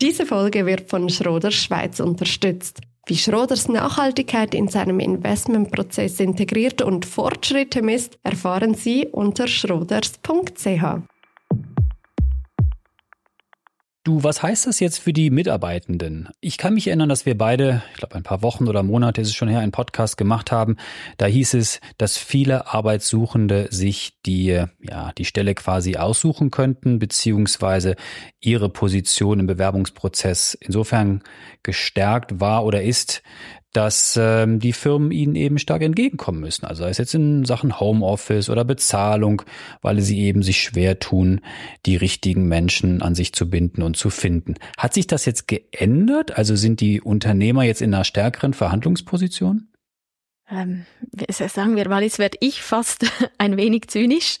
Diese 0.00 0.24
Folge 0.24 0.64
wird 0.64 0.88
von 0.88 1.08
Schroders 1.10 1.54
Schweiz 1.54 2.00
unterstützt. 2.00 2.80
Wie 3.10 3.16
Schroders 3.16 3.68
Nachhaltigkeit 3.68 4.54
in 4.54 4.68
seinem 4.68 5.00
Investmentprozess 5.00 6.20
integriert 6.20 6.80
und 6.80 7.04
Fortschritte 7.04 7.82
misst, 7.82 8.20
erfahren 8.22 8.74
Sie 8.74 9.08
unter 9.08 9.48
schroders.ch. 9.48 11.09
Du, 14.02 14.24
was 14.24 14.42
heißt 14.42 14.66
das 14.66 14.80
jetzt 14.80 14.98
für 14.98 15.12
die 15.12 15.28
Mitarbeitenden? 15.28 16.30
Ich 16.40 16.56
kann 16.56 16.72
mich 16.72 16.86
erinnern, 16.86 17.10
dass 17.10 17.26
wir 17.26 17.36
beide, 17.36 17.82
ich 17.92 17.98
glaube 17.98 18.14
ein 18.14 18.22
paar 18.22 18.40
Wochen 18.40 18.66
oder 18.66 18.82
Monate 18.82 19.20
ist 19.20 19.28
es 19.28 19.34
schon 19.34 19.48
her, 19.48 19.60
einen 19.60 19.72
Podcast 19.72 20.16
gemacht 20.16 20.50
haben. 20.50 20.78
Da 21.18 21.26
hieß 21.26 21.52
es, 21.52 21.82
dass 21.98 22.16
viele 22.16 22.72
Arbeitssuchende 22.72 23.68
sich 23.70 24.18
die, 24.24 24.64
ja, 24.80 25.12
die 25.18 25.26
Stelle 25.26 25.54
quasi 25.54 25.96
aussuchen 25.96 26.50
könnten, 26.50 26.98
beziehungsweise 26.98 27.94
ihre 28.40 28.70
Position 28.70 29.38
im 29.38 29.46
Bewerbungsprozess 29.46 30.54
insofern 30.54 31.22
gestärkt 31.62 32.40
war 32.40 32.64
oder 32.64 32.82
ist, 32.82 33.22
dass 33.72 34.18
ähm, 34.20 34.58
die 34.58 34.72
Firmen 34.72 35.12
ihnen 35.12 35.36
eben 35.36 35.58
stark 35.58 35.82
entgegenkommen 35.82 36.40
müssen. 36.40 36.66
Also 36.66 36.82
sei 36.82 36.90
es 36.90 36.98
jetzt 36.98 37.14
in 37.14 37.44
Sachen 37.44 37.78
Homeoffice 37.78 38.50
oder 38.50 38.64
Bezahlung, 38.64 39.42
weil 39.80 40.00
sie 40.00 40.20
eben 40.20 40.42
sich 40.42 40.60
schwer 40.60 40.98
tun, 40.98 41.40
die 41.86 41.96
richtigen 41.96 42.48
Menschen 42.48 43.02
an 43.02 43.14
sich 43.14 43.32
zu 43.32 43.48
binden 43.48 43.82
und 43.82 43.96
zu 43.96 44.10
finden. 44.10 44.54
Hat 44.76 44.94
sich 44.94 45.06
das 45.06 45.24
jetzt 45.24 45.46
geändert? 45.46 46.36
Also 46.36 46.56
sind 46.56 46.80
die 46.80 47.00
Unternehmer 47.00 47.62
jetzt 47.62 47.82
in 47.82 47.94
einer 47.94 48.04
stärkeren 48.04 48.54
Verhandlungsposition? 48.54 49.69
Ähm, 50.50 50.86
sagen 51.28 51.76
wir 51.76 51.88
mal, 51.88 52.02
jetzt 52.02 52.18
werde 52.18 52.38
ich 52.40 52.62
fast 52.62 53.06
ein 53.38 53.56
wenig 53.56 53.88
zynisch. 53.88 54.38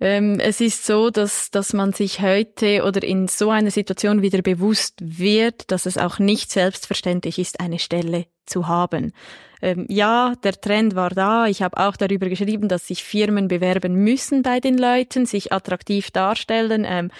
Ähm, 0.00 0.38
es 0.38 0.60
ist 0.60 0.86
so, 0.86 1.10
dass, 1.10 1.50
dass 1.50 1.72
man 1.72 1.92
sich 1.92 2.20
heute 2.20 2.84
oder 2.84 3.02
in 3.02 3.26
so 3.26 3.50
einer 3.50 3.72
Situation 3.72 4.22
wieder 4.22 4.42
bewusst 4.42 4.94
wird, 5.00 5.70
dass 5.72 5.86
es 5.86 5.98
auch 5.98 6.20
nicht 6.20 6.52
selbstverständlich 6.52 7.38
ist, 7.38 7.58
eine 7.58 7.80
Stelle 7.80 8.26
zu 8.46 8.68
haben. 8.68 9.12
Ähm, 9.60 9.86
ja, 9.88 10.34
der 10.44 10.52
Trend 10.52 10.94
war 10.94 11.10
da. 11.10 11.46
Ich 11.46 11.62
habe 11.62 11.78
auch 11.78 11.96
darüber 11.96 12.28
geschrieben, 12.28 12.68
dass 12.68 12.86
sich 12.86 13.02
Firmen 13.02 13.48
bewerben 13.48 13.94
müssen 13.94 14.42
bei 14.42 14.60
den 14.60 14.78
Leuten, 14.78 15.26
sich 15.26 15.52
attraktiv 15.52 16.12
darstellen. 16.12 16.86
Ähm, 16.86 17.10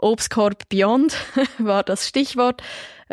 Obstkorb 0.00 0.68
Beyond 0.68 1.14
war 1.58 1.82
das 1.82 2.08
Stichwort. 2.08 2.62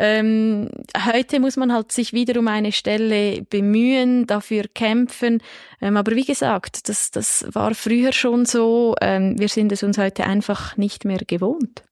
Ähm, 0.00 0.70
heute 1.12 1.40
muss 1.40 1.56
man 1.56 1.72
halt 1.72 1.90
sich 1.90 2.12
wieder 2.12 2.38
um 2.38 2.46
eine 2.46 2.70
Stelle 2.70 3.42
bemühen, 3.42 4.26
dafür 4.26 4.64
kämpfen. 4.72 5.42
Ähm, 5.80 5.96
aber 5.96 6.14
wie 6.14 6.24
gesagt, 6.24 6.88
das, 6.88 7.10
das 7.10 7.44
war 7.50 7.74
früher 7.74 8.12
schon 8.12 8.46
so. 8.46 8.94
Ähm, 9.00 9.38
wir 9.38 9.48
sind 9.48 9.72
es 9.72 9.82
uns 9.82 9.98
heute 9.98 10.24
einfach 10.24 10.76
nicht 10.76 11.04
mehr 11.04 11.18
gewohnt. 11.26 11.82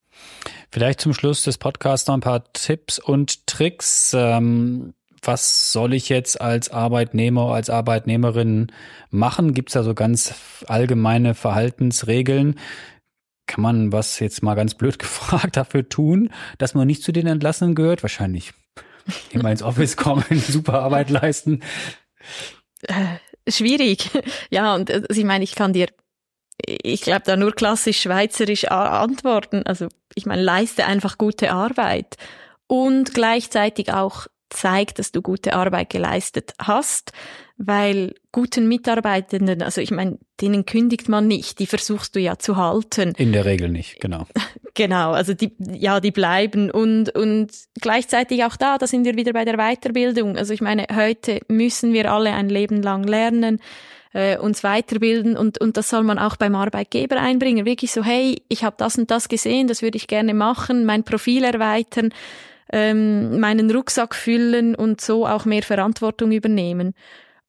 Vielleicht 0.71 1.01
zum 1.01 1.15
Schluss 1.15 1.43
des 1.43 1.59
Podcasts 1.59 2.07
noch 2.07 2.15
ein 2.15 2.21
paar 2.21 2.53
Tipps 2.53 2.99
und 2.99 3.47
Tricks. 3.47 4.15
Ähm 4.15 4.95
was 5.27 5.73
soll 5.73 5.95
ich 5.95 6.09
jetzt 6.09 6.41
als 6.41 6.71
Arbeitnehmer, 6.71 7.53
als 7.53 7.69
Arbeitnehmerin 7.69 8.69
machen? 9.11 9.55
Gibt 9.55 9.71
es 9.71 9.75
da 9.75 9.83
so 9.83 9.95
ganz 9.95 10.35
allgemeine 10.69 11.35
Verhaltensregeln? 11.35 12.61
Kann 13.47 13.63
man 13.63 13.93
was 13.93 14.19
jetzt 14.19 14.43
mal 14.43 14.55
ganz 14.55 14.75
blöd 14.75 14.99
gefragt 15.01 15.57
dafür 15.57 15.89
tun, 15.89 16.31
dass 16.59 16.75
man 16.75 16.87
nicht 16.87 17.03
zu 17.03 17.13
den 17.13 17.27
Entlassenen 17.27 17.75
gehört? 17.75 18.03
Wahrscheinlich 18.03 18.53
immer 19.31 19.51
ins 19.51 19.63
Office 19.63 19.97
kommen, 19.97 20.25
super 20.31 20.81
Arbeit 20.83 21.11
leisten. 21.11 21.63
Äh, 22.83 23.51
schwierig. 23.51 24.11
Ja, 24.51 24.75
und 24.75 24.91
also 24.91 25.07
ich 25.11 25.25
meine, 25.25 25.45
ich 25.45 25.55
kann 25.55 25.73
dir, 25.73 25.89
ich 26.67 27.03
glaube, 27.03 27.23
da 27.25 27.37
nur 27.37 27.53
klassisch 27.53 28.01
schweizerisch 28.01 28.65
antworten. 28.65 29.63
Also 29.65 29.89
ich 30.15 30.27
meine, 30.27 30.43
leiste 30.43 30.87
einfach 30.87 31.19
gute 31.19 31.53
Arbeit 31.53 32.17
und 32.67 33.15
gleichzeitig 33.15 33.93
auch 33.93 34.27
zeigt, 34.51 34.99
dass 34.99 35.13
du 35.13 35.23
gute 35.23 35.55
Arbeit 35.55 35.91
geleistet 35.91 36.55
hast, 36.59 37.13
weil 37.59 38.15
guten 38.33 38.69
Mitarbeitenden, 38.69 39.63
also 39.63 39.81
ich 39.81 39.91
meine, 39.91 40.19
denen 40.41 40.67
kündigt 40.67 41.09
man 41.09 41.27
nicht, 41.27 41.59
die 41.59 41.67
versuchst 41.67 42.15
du 42.15 42.21
ja 42.21 42.39
zu 42.39 42.57
halten. 42.57 43.13
In 43.17 43.33
der 43.33 43.45
Regel 43.45 43.69
nicht, 43.69 44.01
genau. 44.01 44.27
Genau, 44.79 45.13
also 45.13 45.33
die, 45.33 45.53
ja, 45.59 46.01
die 46.01 46.11
bleiben 46.11 46.71
und, 46.71 47.09
und 47.17 47.51
gleichzeitig 47.81 48.45
auch 48.45 48.57
da, 48.57 48.77
da 48.77 48.87
sind 48.87 49.07
wir 49.07 49.17
wieder 49.17 49.33
bei 49.33 49.47
der 49.47 49.57
Weiterbildung. 49.57 50.37
Also 50.37 50.53
ich 50.53 50.61
meine, 50.61 50.87
heute 50.95 51.41
müssen 51.49 51.95
wir 51.95 52.13
alle 52.13 52.35
ein 52.35 52.51
Leben 52.51 52.83
lang 52.83 53.03
lernen, 53.05 53.59
äh, 54.13 54.37
uns 54.37 54.63
weiterbilden 54.63 55.35
und, 55.35 55.59
und 55.59 55.79
das 55.79 55.89
soll 55.89 56.03
man 56.03 56.19
auch 56.19 56.37
beim 56.37 56.55
Arbeitgeber 56.55 57.19
einbringen. 57.19 57.65
Wirklich 57.65 57.91
so, 57.91 58.05
hey, 58.05 58.43
ich 58.51 58.65
habe 58.65 58.77
das 58.79 58.99
und 58.99 59.11
das 59.11 59.29
gesehen, 59.29 59.67
das 59.67 59.81
würde 59.81 59.97
ich 59.97 60.09
gerne 60.09 60.35
machen, 60.35 60.85
mein 60.85 61.05
Profil 61.05 61.45
erweitern 61.45 62.13
ähm, 62.73 63.39
meinen 63.41 63.71
Rucksack 63.71 64.15
füllen 64.15 64.75
und 64.75 65.01
so 65.01 65.27
auch 65.27 65.45
mehr 65.45 65.63
Verantwortung 65.63 66.33
übernehmen. 66.33 66.95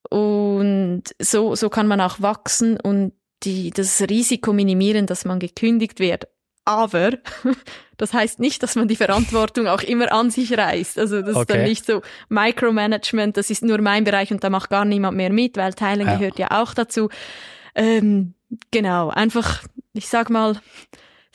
Und 0.10 1.04
so, 1.20 1.56
so 1.56 1.70
kann 1.70 1.88
man 1.88 2.02
auch 2.02 2.22
wachsen 2.22 2.80
und 2.80 3.14
die, 3.44 3.72
das 3.72 4.02
Risiko 4.02 4.54
minimieren, 4.54 5.06
dass 5.06 5.26
man 5.26 5.40
gekündigt 5.40 6.00
wird. 6.00 6.28
Aber 6.66 7.12
das 7.98 8.14
heißt 8.14 8.40
nicht, 8.40 8.62
dass 8.62 8.76
man 8.76 8.88
die 8.88 8.96
Verantwortung 8.96 9.68
auch 9.68 9.82
immer 9.82 10.12
an 10.12 10.32
sich 10.32 10.58
reißt. 10.58 11.00
Also 11.00 11.22
das 11.22 11.36
okay. 11.36 11.40
ist 11.40 11.50
dann 11.50 11.64
nicht 11.64 11.86
so 11.86 12.02
Micromanagement, 12.30 13.38
das 13.38 13.50
ist 13.50 13.64
nur 13.64 13.80
mein 13.80 14.04
Bereich 14.04 14.32
und 14.32 14.44
da 14.44 14.50
macht 14.50 14.70
gar 14.70 14.86
niemand 14.86 15.16
mehr 15.16 15.32
mit, 15.32 15.56
weil 15.56 15.74
Teilen 15.74 16.08
ja. 16.08 16.18
gehört 16.18 16.40
ja 16.40 16.62
auch 16.62 16.74
dazu. 16.74 17.10
Ähm, 17.74 18.34
genau, 18.72 19.10
einfach, 19.10 19.64
ich 19.94 20.10
sag 20.10 20.30
mal, 20.30 20.60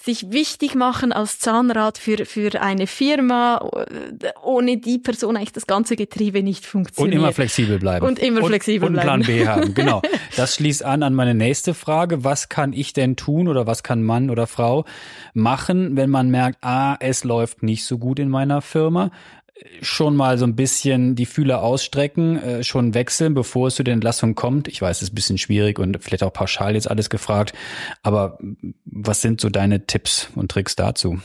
sich 0.05 0.33
wichtig 0.33 0.75
machen 0.75 1.13
als 1.13 1.39
Zahnrad 1.39 1.97
für, 1.97 2.27
für 2.27 2.61
eine 2.61 2.87
Firma, 2.87 3.71
ohne 4.43 4.77
die 4.77 4.99
Person 4.99 5.37
eigentlich 5.37 5.53
das 5.53 5.67
ganze 5.67 5.95
Getriebe 5.95 6.43
nicht 6.43 6.67
funktioniert. 6.67 7.15
Und 7.15 7.21
immer 7.21 7.33
flexibel 7.33 7.79
bleiben. 7.79 8.05
Und 8.05 8.19
immer 8.19 8.45
flexibel 8.45 8.89
und, 8.89 8.95
bleiben. 8.95 9.21
Und 9.21 9.25
Plan 9.25 9.37
B 9.37 9.47
haben, 9.47 9.75
genau. 9.75 10.03
Das 10.37 10.57
schließt 10.57 10.85
an 10.85 11.03
an 11.03 11.15
meine 11.15 11.35
nächste 11.35 11.75
Frage. 11.75 12.25
Was 12.25 12.49
kann 12.49 12.73
ich 12.73 12.93
denn 12.93 13.17
tun 13.17 13.49
oder 13.49 13.67
was 13.67 13.83
kann 13.83 14.03
Mann 14.03 14.31
oder 14.31 14.47
Frau 14.47 14.85
machen, 15.35 15.97
wenn 15.97 16.11
man 16.11 16.31
merkt, 16.31 16.59
ah, 16.63 16.97
es 17.01 17.23
läuft 17.23 17.63
nicht 17.63 17.85
so 17.85 17.99
gut 17.99 18.19
in 18.19 18.29
meiner 18.29 18.63
Firma? 18.63 19.11
Schon 19.81 20.17
mal 20.17 20.39
so 20.39 20.45
ein 20.45 20.57
bisschen 20.57 21.15
die 21.15 21.27
Fühler 21.27 21.63
ausstrecken, 21.63 22.37
äh, 22.37 22.65
schon 22.65 22.95
wechseln, 22.95 23.35
bevor 23.35 23.69
es 23.69 23.77
zu 23.77 23.83
der 23.83 23.95
Entlassung 23.95 24.35
kommt? 24.35 24.69
Ich 24.69 24.81
weiß, 24.81 24.99
es 24.99 25.03
ist 25.05 25.13
ein 25.13 25.15
bisschen 25.15 25.39
schwierig 25.39 25.79
und 25.79 26.03
vielleicht 26.03 26.23
auch 26.23 26.33
pauschal 26.33 26.75
jetzt 26.75 26.91
alles 26.91 27.11
gefragt, 27.11 27.53
aber 28.03 28.39
was 28.85 29.23
sind 29.23 29.41
so 29.41 29.49
deine 29.49 29.87
Tipps 29.87 30.29
und 30.35 30.51
Tricks 30.51 30.77
dazu? 30.77 31.21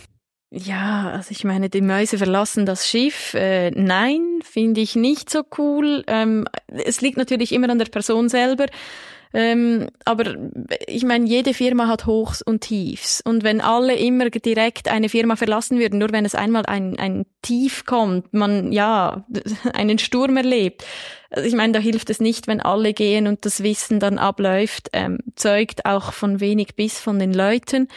Ja, 0.49 1.11
also 1.11 1.31
ich 1.31 1.43
meine, 1.43 1.69
die 1.69 1.81
Mäuse 1.81 2.17
verlassen 2.17 2.65
das 2.65 2.87
Schiff. 2.87 3.33
Äh, 3.33 3.71
nein, 3.71 4.39
finde 4.43 4.79
ich 4.79 4.95
nicht 4.95 5.29
so 5.29 5.43
cool. 5.57 6.03
Ähm, 6.07 6.47
es 6.67 7.01
liegt 7.01 7.17
natürlich 7.17 7.51
immer 7.51 7.69
an 7.69 7.79
der 7.79 7.87
Person 7.87 8.29
selber. 8.29 8.67
Ähm, 9.33 9.87
aber 10.05 10.35
ich 10.87 11.03
meine, 11.03 11.25
jede 11.25 11.53
Firma 11.53 11.87
hat 11.87 12.05
Hochs 12.05 12.41
und 12.41 12.61
Tiefs. 12.61 13.21
Und 13.21 13.43
wenn 13.43 13.61
alle 13.61 13.95
immer 13.95 14.29
direkt 14.29 14.87
eine 14.87 15.09
Firma 15.09 15.35
verlassen 15.35 15.79
würden, 15.79 15.99
nur 15.99 16.11
wenn 16.11 16.25
es 16.25 16.35
einmal 16.35 16.65
ein, 16.65 16.97
ein 16.97 17.25
Tief 17.41 17.85
kommt, 17.85 18.33
man 18.33 18.71
ja 18.71 19.25
einen 19.73 19.99
Sturm 19.99 20.37
erlebt. 20.37 20.85
Also 21.29 21.47
ich 21.47 21.55
meine, 21.55 21.73
da 21.73 21.79
hilft 21.79 22.09
es 22.09 22.19
nicht, 22.19 22.47
wenn 22.47 22.61
alle 22.61 22.93
gehen 22.93 23.27
und 23.27 23.45
das 23.45 23.61
Wissen 23.63 23.99
dann 23.99 24.17
abläuft, 24.17 24.89
ähm, 24.93 25.19
zeugt 25.35 25.85
auch 25.85 26.13
von 26.13 26.39
wenig 26.39 26.75
Biss 26.75 26.99
von 26.99 27.19
den 27.19 27.33
Leuten. 27.33 27.89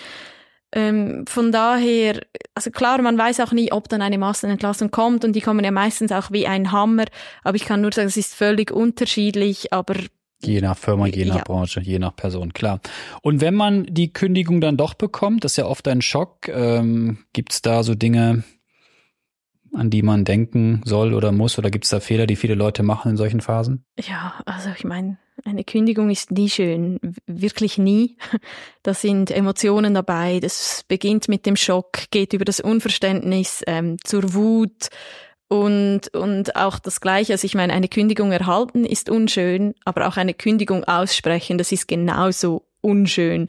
Ähm, 0.73 1.25
von 1.27 1.51
daher, 1.51 2.21
also 2.55 2.71
klar, 2.71 3.03
man 3.03 3.19
weiß 3.19 3.41
auch 3.41 3.53
nie, 3.53 3.73
ob 3.73 3.89
dann 3.89 4.03
eine 4.03 4.19
Massenentlassung 4.19 4.91
kommt 4.91 5.25
und 5.25 5.33
die 5.35 5.41
kommen 5.41 5.65
ja 5.65 5.73
meistens 5.73 6.13
auch 6.13 6.31
wie 6.31 6.47
ein 6.47 6.71
Hammer. 6.71 7.07
Aber 7.43 7.57
ich 7.57 7.65
kann 7.65 7.81
nur 7.81 7.93
sagen, 7.93 8.09
es 8.09 8.17
ist 8.17 8.35
völlig 8.35 8.71
unterschiedlich, 8.71 9.73
aber 9.73 9.95
Je 10.43 10.61
nach 10.61 10.77
Firma, 10.77 11.07
je 11.07 11.25
nach 11.27 11.37
ja. 11.37 11.45
Branche, 11.45 11.81
je 11.81 11.99
nach 11.99 12.17
Person, 12.17 12.53
klar. 12.53 12.81
Und 13.23 13.41
wenn 13.41 13.55
man 13.55 13.85
die 13.85 14.13
Kündigung 14.13 14.61
dann 14.61 14.77
doch 14.77 14.95
bekommt, 14.95 15.45
das 15.45 15.53
ist 15.53 15.57
ja 15.57 15.67
oft 15.67 15.87
ein 15.87 16.01
Schock, 16.01 16.49
ähm, 16.49 17.19
gibt 17.33 17.53
es 17.53 17.63
da 17.63 17.83
so 17.83 17.95
Dinge, 17.95 18.45
an 19.75 19.91
die 19.91 20.03
man 20.03 20.25
denken 20.25 20.81
soll 20.85 21.15
oder 21.15 21.33
muss? 21.33 21.59
Oder 21.59 21.71
gibt 21.71 21.85
es 21.85 21.91
da 21.91 22.01
Fehler, 22.01 22.27
die 22.27 22.37
viele 22.37 22.55
Leute 22.55 22.83
machen 22.83 23.13
in 23.13 23.17
solchen 23.17 23.41
Phasen? 23.41 23.85
Ja, 23.99 24.35
also 24.47 24.71
ich 24.77 24.85
meine, 24.85 25.19
eine 25.45 25.65
Kündigung 25.65 26.11
ist 26.11 26.31
nie 26.31 26.51
schön, 26.51 26.99
wirklich 27.27 27.79
nie. 27.79 28.17
Da 28.83 28.95
sind 28.95 29.31
Emotionen 29.31 29.93
dabei. 29.93 30.41
Das 30.41 30.87
beginnt 30.89 31.29
mit 31.29 31.45
dem 31.45 31.55
Schock, 31.55 32.11
geht 32.11 32.33
über 32.33 32.47
das 32.47 32.61
Unverständnis 32.61 33.63
ähm, 33.67 33.99
zur 34.03 34.33
Wut, 34.33 34.89
und, 35.51 36.15
und 36.15 36.55
auch 36.55 36.79
das 36.79 37.01
Gleiche, 37.01 37.33
also 37.33 37.45
ich 37.45 37.57
meine, 37.57 37.73
eine 37.73 37.89
Kündigung 37.89 38.31
erhalten 38.31 38.85
ist 38.85 39.11
unschön, 39.11 39.75
aber 39.85 40.07
auch 40.07 40.17
eine 40.17 40.33
Kündigung 40.33 40.85
aussprechen, 40.85 41.59
das 41.59 41.73
ist 41.73 41.89
genauso 41.89 42.63
unschön. 42.81 43.49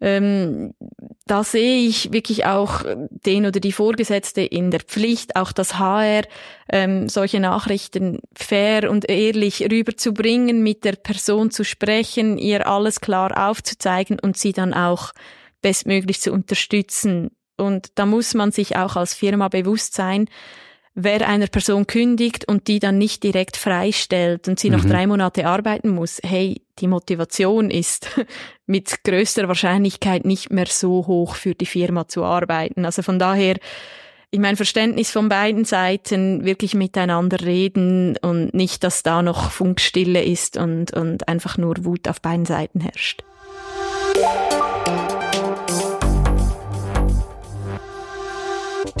Ähm, 0.00 0.72
da 1.26 1.42
sehe 1.42 1.88
ich 1.88 2.12
wirklich 2.12 2.46
auch 2.46 2.84
den 3.10 3.44
oder 3.44 3.58
die 3.58 3.72
Vorgesetzte 3.72 4.42
in 4.42 4.70
der 4.70 4.80
Pflicht, 4.80 5.34
auch 5.34 5.50
das 5.50 5.80
HR, 5.80 6.22
ähm, 6.70 7.08
solche 7.08 7.40
Nachrichten 7.40 8.20
fair 8.36 8.88
und 8.88 9.10
ehrlich 9.10 9.68
rüberzubringen, 9.68 10.62
mit 10.62 10.84
der 10.84 10.92
Person 10.92 11.50
zu 11.50 11.64
sprechen, 11.64 12.38
ihr 12.38 12.68
alles 12.68 13.00
klar 13.00 13.48
aufzuzeigen 13.50 14.20
und 14.20 14.36
sie 14.36 14.52
dann 14.52 14.74
auch 14.74 15.10
bestmöglich 15.60 16.20
zu 16.20 16.30
unterstützen 16.32 17.30
Und 17.56 17.90
da 17.96 18.06
muss 18.06 18.34
man 18.34 18.52
sich 18.52 18.76
auch 18.76 18.94
als 18.94 19.14
Firma 19.14 19.48
bewusst 19.48 19.94
sein, 19.94 20.28
wer 20.94 21.26
einer 21.26 21.46
Person 21.46 21.86
kündigt 21.86 22.46
und 22.46 22.68
die 22.68 22.78
dann 22.78 22.98
nicht 22.98 23.22
direkt 23.22 23.56
freistellt 23.56 24.48
und 24.48 24.58
sie 24.58 24.70
mhm. 24.70 24.76
noch 24.76 24.84
drei 24.84 25.06
Monate 25.06 25.46
arbeiten 25.46 25.88
muss, 25.88 26.20
hey, 26.22 26.62
die 26.78 26.86
Motivation 26.86 27.70
ist 27.70 28.10
mit 28.66 29.04
größter 29.04 29.48
Wahrscheinlichkeit 29.48 30.24
nicht 30.24 30.50
mehr 30.50 30.66
so 30.66 31.06
hoch 31.06 31.34
für 31.34 31.54
die 31.54 31.66
Firma 31.66 32.08
zu 32.08 32.24
arbeiten. 32.24 32.84
Also 32.84 33.02
von 33.02 33.18
daher, 33.18 33.56
ich 34.30 34.40
mein 34.40 34.56
Verständnis 34.56 35.10
von 35.10 35.28
beiden 35.28 35.64
Seiten, 35.64 36.44
wirklich 36.44 36.74
miteinander 36.74 37.40
reden 37.40 38.16
und 38.18 38.54
nicht, 38.54 38.84
dass 38.84 39.02
da 39.02 39.22
noch 39.22 39.50
Funkstille 39.50 40.22
ist 40.22 40.56
und, 40.56 40.92
und 40.92 41.28
einfach 41.28 41.58
nur 41.58 41.84
Wut 41.84 42.08
auf 42.08 42.20
beiden 42.20 42.46
Seiten 42.46 42.80
herrscht. 42.80 43.24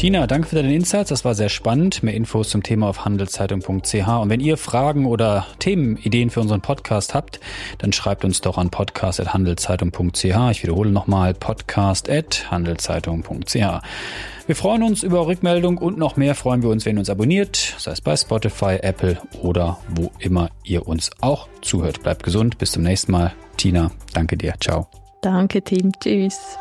Tina, 0.02 0.26
danke 0.26 0.48
für 0.48 0.56
deine 0.56 0.74
Insights. 0.74 1.10
Das 1.10 1.24
war 1.24 1.36
sehr 1.36 1.48
spannend. 1.48 2.02
Mehr 2.02 2.14
Infos 2.14 2.48
zum 2.48 2.64
Thema 2.64 2.88
auf 2.88 3.04
handelszeitung.ch. 3.04 4.08
Und 4.08 4.30
wenn 4.30 4.40
ihr 4.40 4.56
Fragen 4.56 5.06
oder 5.06 5.46
Themenideen 5.60 6.28
für 6.28 6.40
unseren 6.40 6.60
Podcast 6.60 7.14
habt, 7.14 7.38
dann 7.78 7.92
schreibt 7.92 8.24
uns 8.24 8.40
doch 8.40 8.58
an 8.58 8.70
podcast.handelszeitung.ch. 8.70 10.24
Ich 10.50 10.64
wiederhole 10.64 10.90
nochmal 10.90 11.34
podcast.handelszeitung.ch. 11.34 13.54
Wir 13.54 14.56
freuen 14.56 14.82
uns 14.82 15.04
über 15.04 15.28
Rückmeldung 15.28 15.78
und 15.78 15.98
noch 15.98 16.16
mehr 16.16 16.34
freuen 16.34 16.64
wir 16.64 16.70
uns, 16.70 16.84
wenn 16.84 16.96
ihr 16.96 17.00
uns 17.02 17.08
abonniert, 17.08 17.76
sei 17.78 17.92
es 17.92 18.00
bei 18.00 18.16
Spotify, 18.16 18.80
Apple 18.82 19.18
oder 19.40 19.78
wo 19.88 20.10
immer 20.18 20.50
ihr 20.64 20.88
uns 20.88 21.12
auch 21.20 21.46
zuhört. 21.60 22.02
Bleibt 22.02 22.24
gesund, 22.24 22.58
bis 22.58 22.72
zum 22.72 22.82
nächsten 22.82 23.12
Mal. 23.12 23.34
Tina, 23.56 23.92
danke 24.14 24.36
dir. 24.36 24.54
Ciao. 24.58 24.88
Danke, 25.20 25.62
Team. 25.62 25.92
Tschüss. 26.00 26.58